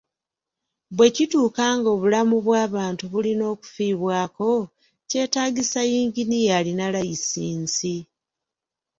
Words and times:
Bwe 0.95 1.07
kituuka 1.15 1.65
nga 1.77 1.89
obulamu 1.95 2.35
bw'abantu 2.45 3.03
bulina 3.11 3.43
okufiibwako, 3.53 4.51
kyetaagisa 5.09 5.79
yinginiya 5.91 6.51
alina 6.59 6.85
layisinsi. 6.93 7.95